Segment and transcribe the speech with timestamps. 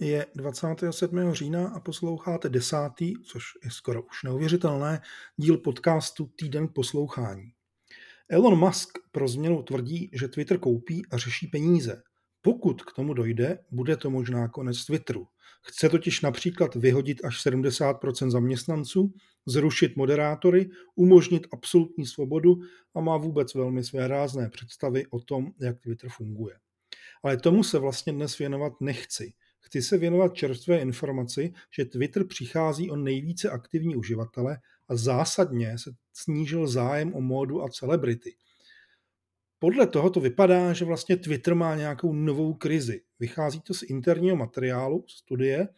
[0.00, 1.32] Je 27.
[1.32, 5.00] října a posloucháte desátý, což je skoro už neuvěřitelné,
[5.36, 7.52] díl podcastu Týden poslouchání.
[8.28, 12.02] Elon Musk pro změnu tvrdí, že Twitter koupí a řeší peníze.
[12.42, 15.26] Pokud k tomu dojde, bude to možná konec Twitteru.
[15.62, 19.14] Chce totiž například vyhodit až 70% zaměstnanců,
[19.46, 22.58] zrušit moderátory, umožnit absolutní svobodu
[22.94, 26.56] a má vůbec velmi své rázné představy o tom, jak Twitter funguje.
[27.22, 29.32] Ale tomu se vlastně dnes věnovat nechci.
[29.68, 35.90] Chci se věnovat čerstvé informaci, že Twitter přichází o nejvíce aktivní uživatele a zásadně se
[36.12, 38.36] snížil zájem o módu a celebrity.
[39.58, 43.02] Podle toho to vypadá, že vlastně Twitter má nějakou novou krizi.
[43.20, 45.68] Vychází to z interního materiálu, studie,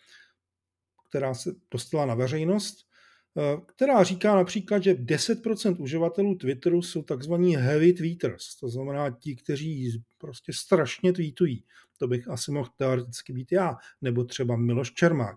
[1.09, 2.91] která se dostala na veřejnost
[3.38, 9.36] Eh, která říká například, že 10% uživatelů Twitteru jsou takzvaní heavy tweeters, to znamená ti,
[9.36, 11.64] kteří prostě strašně tweetují.
[12.00, 15.36] To bych asi mohl teoreticky být já, nebo třeba Miloš Čermák.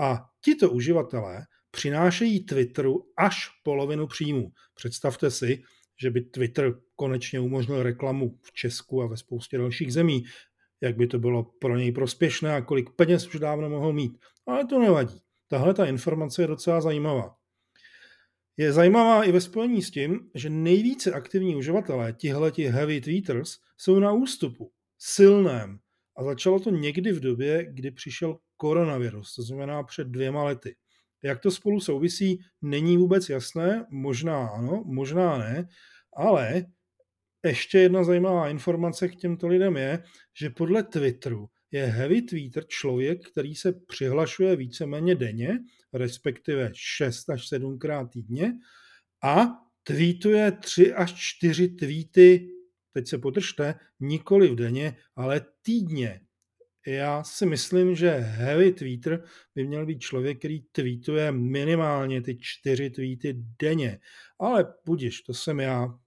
[0.00, 4.52] A tito uživatelé přinášejí Twitteru až polovinu příjmu.
[4.74, 5.62] Představte si,
[6.02, 10.24] že by Twitter konečně umožnil reklamu v Česku a ve spoustě dalších zemí,
[10.80, 14.18] jak by to bylo pro něj prospěšné a kolik peněz už dávno mohl mít.
[14.46, 15.20] Ale to nevadí.
[15.48, 17.36] Tahle ta informace je docela zajímavá.
[18.56, 23.98] Je zajímavá i ve spojení s tím, že nejvíce aktivní uživatelé, tihleti heavy tweeters, jsou
[23.98, 25.78] na ústupu, silném.
[26.20, 30.76] A začalo to někdy v době, kdy přišel koronavirus, to znamená před dvěma lety.
[31.22, 35.68] Jak to spolu souvisí, není vůbec jasné, možná ano, možná ne,
[36.16, 36.64] ale
[37.44, 40.02] ještě jedna zajímavá informace k těmto lidem je,
[40.40, 45.58] že podle Twitteru je heavy tweeter člověk, který se přihlašuje víceméně denně,
[45.92, 48.52] respektive 6 až 7 krát týdně
[49.22, 49.46] a
[49.82, 52.48] tweetuje 3 až 4 tweety,
[52.92, 56.20] teď se podržte, nikoli v denně, ale týdně.
[56.86, 59.24] Já si myslím, že heavy tweeter
[59.54, 63.98] by měl být člověk, který tweetuje minimálně ty čtyři tweety denně.
[64.38, 65.98] Ale budiš, to jsem já,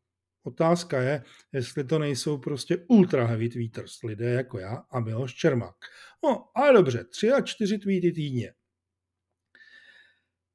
[0.45, 5.75] Otázka je, jestli to nejsou prostě ultra heavy tweeters, lidé jako já a Miloš Čermák.
[6.23, 8.53] No, ale dobře, tři a čtyři tweety týdně.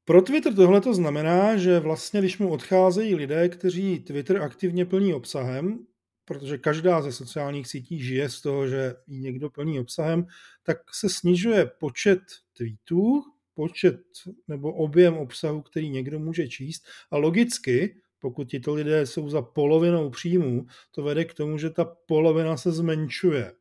[0.04, 5.14] Pro Twitter tohle to znamená, že vlastně, když mu odcházejí lidé, kteří Twitter aktivně plní
[5.14, 5.86] obsahem,
[6.28, 10.26] protože každá ze sociálních sítí žije z toho, že ji někdo plní obsahem,
[10.62, 12.20] tak se snižuje počet
[12.56, 13.22] tweetů,
[13.54, 14.00] počet
[14.48, 20.10] nebo objem obsahu, který někdo může číst a logicky pokud tito lidé jsou za polovinou
[20.10, 23.52] příjmů, to vede k tomu, že ta polovina se zmenšuje.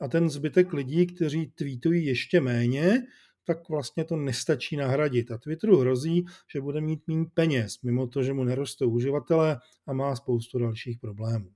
[0.00, 3.02] A ten zbytek lidí, kteří tweetují ještě méně,
[3.44, 5.30] tak vlastně to nestačí nahradit.
[5.30, 9.92] A Twitteru hrozí, že bude mít méně peněz, mimo to, že mu nerostou uživatelé a
[9.92, 11.50] má spoustu dalších problémů.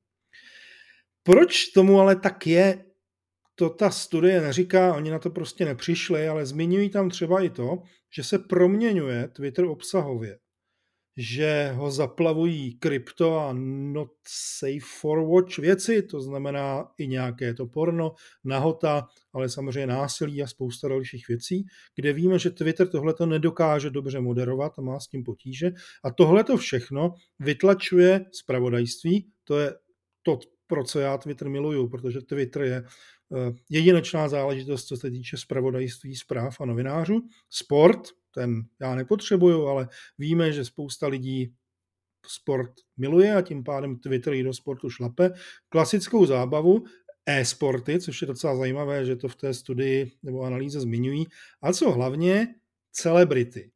[1.27, 2.85] Proč tomu ale tak je,
[3.55, 7.83] to ta studie neříká, oni na to prostě nepřišli, ale zmiňují tam třeba i to,
[8.17, 10.39] že se proměňuje Twitter obsahově
[11.17, 13.53] že ho zaplavují krypto a
[13.93, 20.43] not safe for watch věci, to znamená i nějaké to porno, nahota, ale samozřejmě násilí
[20.43, 25.09] a spousta dalších věcí, kde víme, že Twitter tohleto nedokáže dobře moderovat a má s
[25.09, 25.71] tím potíže.
[26.05, 29.75] A tohleto všechno vytlačuje zpravodajství, to je
[30.23, 30.39] to,
[30.87, 36.61] co já Twitter miluju, protože Twitter je eh, jedinečná záležitost, co se týče zpravodajství zpráv
[36.61, 37.29] a novinářů.
[37.51, 39.89] Sport, ten já nepotřebuju, ale
[40.19, 41.55] víme, že spousta lidí
[42.27, 45.31] sport miluje a tím pádem Twitter i do sportu šlape.
[45.69, 46.85] Klasickou zábavu,
[47.27, 51.27] e-sporty, což je docela zajímavé, že to v té studii nebo analýze zmiňují,
[51.63, 52.55] a co hlavně
[52.93, 53.71] celebrity.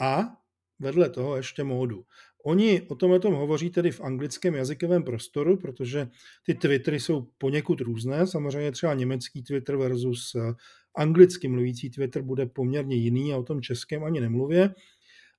[0.00, 0.36] A
[0.78, 2.04] vedle toho ještě módu.
[2.46, 6.08] Oni o tom, o tom hovoří tedy v anglickém jazykovém prostoru, protože
[6.42, 8.26] ty Twittery jsou poněkud různé.
[8.26, 10.54] Samozřejmě třeba německý Twitter versus eh,
[10.94, 14.74] anglicky mluvící Twitter bude poměrně jiný a o tom českém ani nemluvě.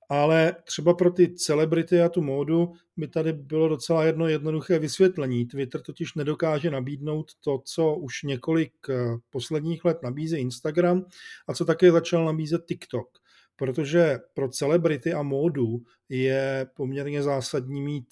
[0.10, 5.46] Ale třeba pro ty celebrity a tu módu by tady bylo docela jedno jednoduché vysvětlení.
[5.46, 8.96] Twitter totiž nedokáže nabídnout to, co už několik eh,
[9.30, 11.06] posledních let nabízí Instagram
[11.48, 13.08] a co také začal nabízet TikTok
[13.58, 18.06] protože pro celebrity a módu je poměrně zásadní mít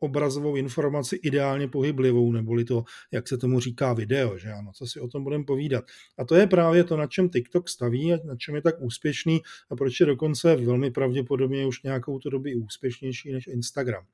[0.00, 5.00] obrazovou informaci ideálně pohyblivou, neboli to, jak se tomu říká video, že ano, co si
[5.00, 5.84] o tom budeme povídat.
[6.18, 9.40] A to je právě to, na čem TikTok staví a na čem je tak úspěšný
[9.70, 14.04] a proč je dokonce velmi pravděpodobně už nějakou to doby úspěšnější než Instagram.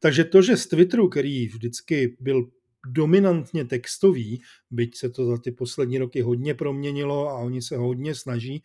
[0.00, 2.50] Takže to, že z Twitteru, který vždycky byl
[2.86, 8.14] dominantně textový, byť se to za ty poslední roky hodně proměnilo a oni se hodně
[8.14, 8.62] snaží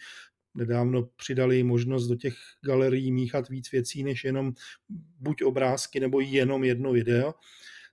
[0.56, 2.34] nedávno přidali možnost do těch
[2.66, 4.54] galerií míchat víc věcí, než jenom
[5.20, 7.34] buď obrázky nebo jenom jedno video,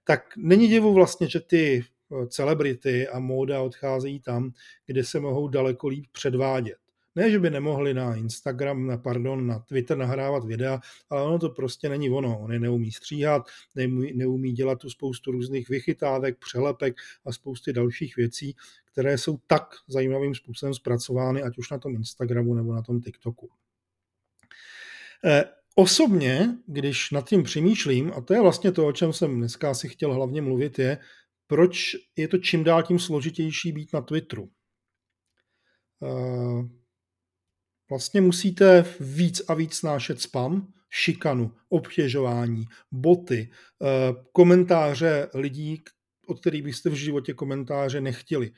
[0.05, 1.85] tak není divu vlastně, že ty
[2.29, 4.53] celebrity a móda odcházejí tam,
[4.87, 6.86] kde se mohou daleko líp předvádět.
[7.17, 10.81] Ne, že by nemohli na Instagram, na, pardon, na Twitter nahrávat videa,
[11.11, 12.41] ale ono to prostě není ono.
[12.41, 13.43] Oni neumí stříhat,
[13.75, 18.57] neumí, neumí dělat tu spoustu různých vychytávek, přelepek a spousty dalších věcí,
[18.93, 23.49] které jsou tak zajímavým způsobem zpracovány, ať už na tom Instagramu nebo na tom TikToku.
[25.25, 29.71] Eh, osobně, když nad tím přemýšlím, a to je vlastně to, o čem jsem dneska
[29.71, 30.99] asi chtěl hlavně mluvit, je,
[31.47, 34.51] proč je to čím dál tím složitější být na Twitteru.
[36.03, 36.86] Eh,
[37.91, 43.51] vlastně musíte víc a víc snášet spam, šikanu, obtěžování, boty,
[43.83, 43.87] eh,
[44.33, 45.83] komentáře lidí,
[46.27, 48.51] od kterých byste v životě komentáře nechtěli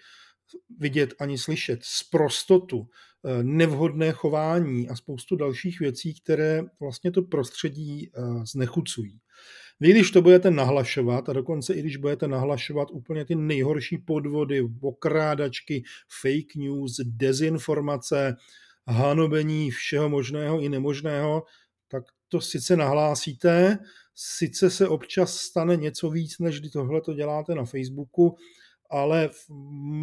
[0.78, 8.10] vidět ani slyšet, sprostotu, eh, nevhodné chování a spoustu dalších věcí, které vlastně to prostředí
[8.14, 8.20] eh,
[8.52, 9.20] znechucují.
[9.80, 14.62] Vy, když to budete nahlašovat, a dokonce i když budete nahlašovat úplně ty nejhorší podvody,
[14.80, 15.82] okrádačky,
[16.22, 18.36] fake news, dezinformace,
[18.88, 21.44] hanobení všeho možného i nemožného,
[21.88, 23.78] tak to sice nahlásíte,
[24.14, 28.36] sice se občas stane něco víc, než když tohle to děláte na Facebooku,
[28.90, 29.50] ale v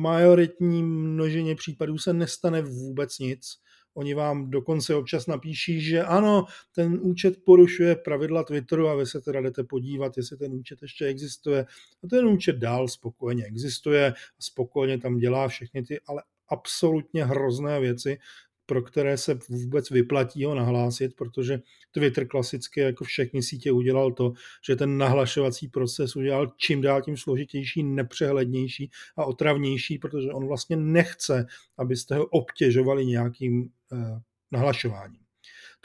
[0.02, 3.46] majoritní množině případů se nestane vůbec nic.
[3.94, 6.46] Oni vám dokonce občas napíší, že ano,
[6.76, 11.06] ten účet porušuje pravidla Twitteru a vy se teda jdete podívat, jestli ten účet ještě
[11.06, 11.66] existuje.
[12.04, 18.18] A ten účet dál spokojeně existuje, spokojeně tam dělá všechny ty ale absolutně hrozné věci,
[18.66, 24.34] pro které se vůbec vyplatí ho nahlásit, protože Twitter klasicky jako všechny sítě udělal to,
[24.68, 30.78] že ten nahlašovací proces udělal čím dál tím složitější, nepřehlednější a otravnější, protože on vlastně
[30.78, 31.46] nechce,
[31.78, 34.22] abyste ho obtěžovali nějakým eh,
[34.52, 35.25] nahlašováním.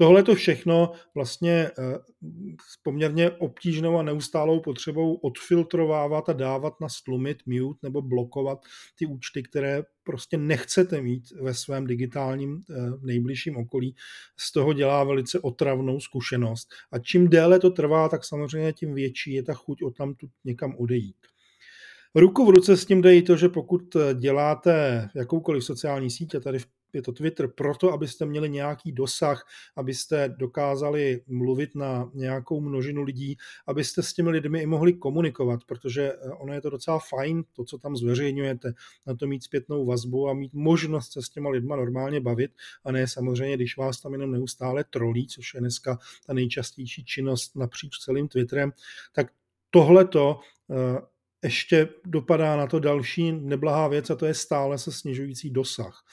[0.00, 1.98] Tohle to všechno vlastně eh,
[2.70, 8.58] s poměrně obtížnou a neustálou potřebou odfiltrovávat a dávat na stlumit, mute nebo blokovat
[8.98, 13.94] ty účty, které prostě nechcete mít ve svém digitálním eh, nejbližším okolí,
[14.36, 16.68] z toho dělá velice otravnou zkušenost.
[16.92, 20.14] A čím déle to trvá, tak samozřejmě tím větší je ta chuť o tam
[20.44, 21.16] někam odejít.
[22.14, 26.66] Ruku v ruce s tím i to, že pokud děláte jakoukoliv sociální sítě, tady v
[26.92, 29.46] je to Twitter, proto, abyste měli nějaký dosah,
[29.76, 36.12] abyste dokázali mluvit na nějakou množinu lidí, abyste s těmi lidmi i mohli komunikovat, protože
[36.12, 38.72] eh, ono je to docela fajn, to, co tam zveřejňujete,
[39.06, 42.50] na to mít zpětnou vazbu a mít možnost se s těma lidma normálně bavit
[42.84, 47.56] a ne samozřejmě, když vás tam jenom neustále trolí, což je dneska ta nejčastější činnost
[47.56, 48.72] napříč celým Twitterem,
[49.12, 49.26] tak
[49.70, 50.40] tohleto
[50.70, 51.00] eh,
[51.42, 56.04] ještě dopadá na to další neblahá věc a to je stále se snižující dosah.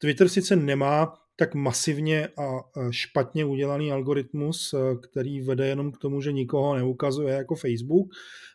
[0.00, 2.60] Twitter sice nemá tak masivně a
[2.90, 8.08] špatně udělaný algoritmus, který vede jenom k tomu, že nikoho neukazuje jako Facebook,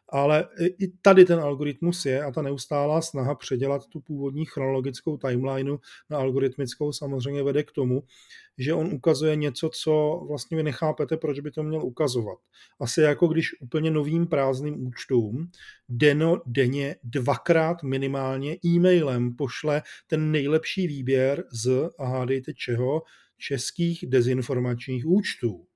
[0.10, 5.78] ale i tady ten algoritmus je a ta neustálá snaha předělat tu původní chronologickou timelineu
[6.10, 8.04] na algoritmickou samozřejmě vede k tomu,
[8.58, 12.38] že on ukazuje něco, co vlastně vy nechápete, proč by to měl ukazovat.
[12.80, 15.52] Asi jako když úplně novým prázdným účtům
[15.90, 23.02] deno, denně dvakrát minimálně e-mailem pošle ten nejlepší výběr z, a hádejte čeho,
[23.38, 25.68] českých dezinformačních účtů.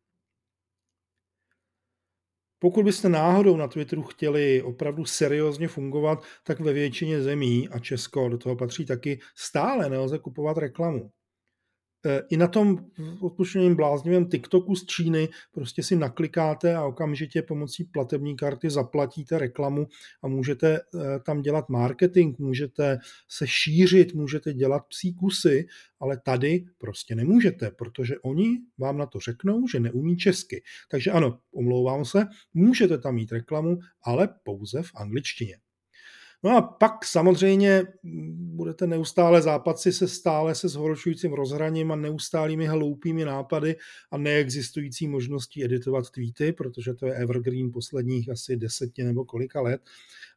[2.60, 8.30] Pokud byste náhodou na Twitteru chtěli opravdu seriózně fungovat, tak ve většině zemí, a Česko
[8.30, 11.12] do toho patří taky, stále nelze kupovat reklamu.
[12.06, 12.86] E, I na tom
[13.22, 19.88] odpuštěným bláznivém TikToku z Číny prostě si naklikáte a okamžitě pomocí platební karty zaplatíte reklamu
[20.24, 20.80] a můžete e,
[21.20, 25.68] tam dělat marketing, můžete se šířit, můžete dělat psí kusy,
[26.00, 30.64] ale tady prostě nemůžete, protože oni vám na to řeknou, že neumí česky.
[30.92, 35.58] Takže ano, omlouvám se, můžete tam mít reklamu, ale pouze v angličtině.
[36.44, 37.84] No a pak samozřejmě
[38.34, 43.76] budete neustále zápasy se stále se zhoršujícím rozhraním a neustálými hloupými nápady
[44.12, 49.82] a neexistující možností editovat tweety, protože to je evergreen posledních asi deseti nebo kolika let.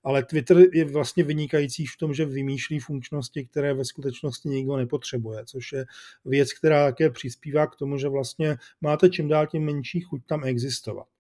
[0.05, 5.45] Ale Twitter je vlastně vynikající v tom, že vymýšlí funkčnosti, které ve skutečnosti nikdo nepotřebuje,
[5.45, 5.87] což je
[6.25, 10.45] věc, která také přispívá k tomu, že vlastně máte čím dál tím menší chuť tam
[10.45, 11.12] existovat.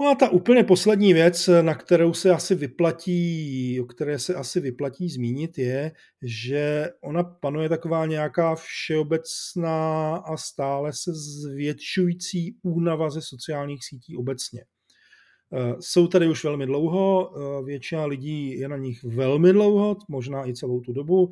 [0.00, 4.60] No a ta úplně poslední věc, na kterou se asi vyplatí, o které se asi
[4.60, 13.20] vyplatí zmínit, je, že ona panuje taková nějaká všeobecná a stále se zvětšující únava ze
[13.22, 14.64] sociálních sítí obecně.
[15.52, 20.48] Eh, jsou tady už velmi dlouho, eh, většina lidí je na nich velmi dlouho, možná
[20.48, 21.30] i celou tu dobu.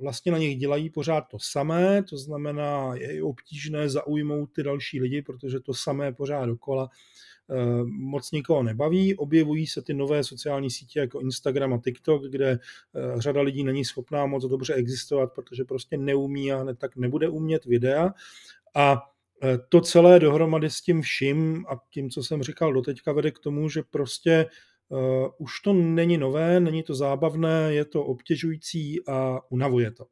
[0.00, 5.22] Vlastně na nich dělají pořád to samé, to znamená, je obtížné zaujmout ty další lidi,
[5.22, 6.88] protože to samé pořád dokola
[7.86, 9.16] moc nikoho nebaví.
[9.16, 12.58] Objevují se ty nové sociální sítě jako Instagram a TikTok, kde
[13.18, 17.64] řada lidí není schopná moc dobře existovat, protože prostě neumí a hned tak nebude umět
[17.64, 18.10] videa.
[18.74, 19.02] A
[19.68, 23.68] to celé dohromady s tím vším a tím, co jsem říkal doteďka, vede k tomu,
[23.68, 24.46] že prostě
[25.38, 30.06] už to není nové, není to zábavné, je to obtěžující a unavuje to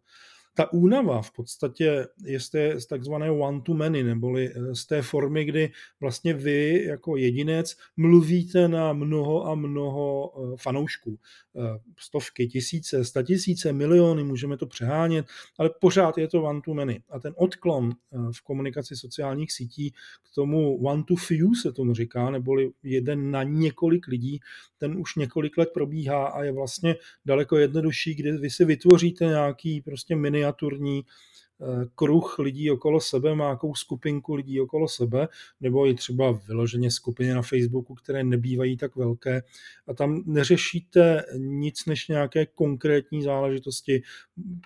[0.55, 5.45] ta únava v podstatě je z, té, z takzvané one-to-many, neboli eh, z té formy,
[5.45, 11.19] kdy vlastně vy jako jedinec mluvíte na mnoho a mnoho eh, fanoušků.
[11.57, 15.27] Eh, stovky, tisíce, statisíce, miliony, můžeme to přehánět,
[15.59, 17.03] ale pořád je to one-to-many.
[17.11, 17.93] A ten odklon
[18.33, 24.41] v komunikaci sociálních sítí k tomu one-to-few se tomu říká, neboli jeden na několik lidí,
[24.79, 29.81] ten už několik let probíhá a je vlastně daleko jednodušší, kdy vy si vytvoříte nějaký
[29.81, 35.29] prostě miniaturní eh, kruh lidí okolo sebe, má nějakou skupinku lidí okolo sebe,
[35.61, 39.43] nebo i třeba vyloženě skupiny na Facebooku, které nebývají tak velké
[39.87, 44.03] a tam neřešíte nic než nějaké konkrétní záležitosti.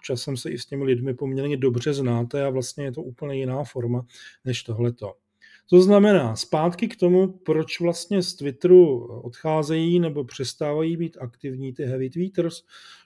[0.02, 3.64] Časem se i s těmi lidmi poměrně dobře znáte a vlastně je to úplně jiná
[3.64, 4.06] forma
[4.44, 5.27] než tohleto.
[5.70, 11.84] To znamená, zpátky k tomu, proč vlastně z Twitteru odcházejí nebo přestávají být aktivní ty
[11.84, 12.62] heavy tweeters,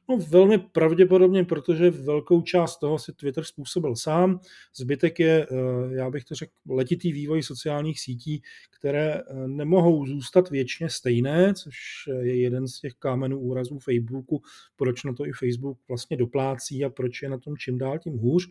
[0.09, 4.41] no velmi pravděpodobně, protože velkou část toho si Twitter způsobil sám,
[4.77, 10.51] zbytek je, eh, já bych to řekl, letitý vývoj sociálních sítí, které eh, nemohou zůstat
[10.51, 11.75] věčně stejné, což
[12.21, 14.43] je jeden z těch kámenů úrazů Facebooku,
[14.77, 18.19] proč na to i Facebook vlastně doplácí a proč je na tom čím dál tím
[18.19, 18.49] hůř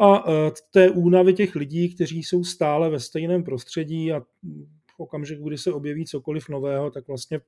[0.00, 4.20] a e, té únavy těch lidí, kteří jsou stále ve stejném prostředí a
[4.90, 7.40] v okamžiku, kdy se objeví cokoliv nového, tak vlastně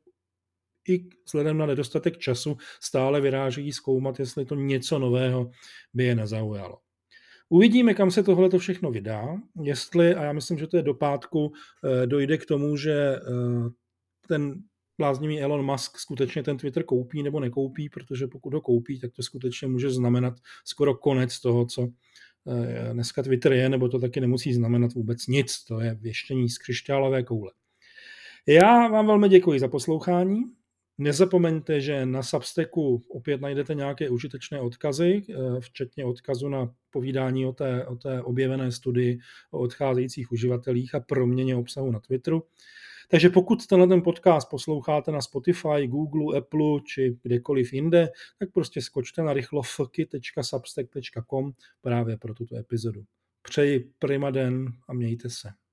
[0.89, 5.51] i vzhledem na nedostatek času stále vyrážejí zkoumat, jestli to něco nového
[5.95, 6.79] by je nezaujalo.
[7.49, 10.95] Uvidíme, kam se tohle to všechno vydá, jestli, a já myslím, že to je do
[10.95, 11.53] pátku,
[12.03, 13.21] e, dojde k tomu, že e,
[14.29, 14.63] ten
[14.99, 19.23] bláznivý Elon Musk skutečně ten Twitter koupí nebo nekoupí, protože pokud ho koupí, tak to
[19.23, 21.89] skutečně může znamenat skoro konec toho, co
[22.93, 27.23] dneska Twitter je, nebo to taky nemusí znamenat vůbec nic, to je věštění z křišťálové
[27.23, 27.53] koule.
[28.47, 30.43] Já vám velmi děkuji za poslouchání.
[30.99, 37.53] Nezapomeňte, že na Substacku opět najdete nějaké užitečné odkazy, eh, včetně odkazu na povídání o
[37.53, 39.19] té, o té objevené studii
[39.51, 42.43] o odcházejících uživatelích a proměně obsahu na Twitteru.
[43.11, 48.83] Takže pokud tenhle ten podcast posloucháte na Spotify, Google, Apple či kdekoliv jinde, tak prostě
[48.83, 53.05] skočte na rychlofky.substack.com právě pro tuto epizodu.
[53.43, 55.49] Přeji prima den a mějte se.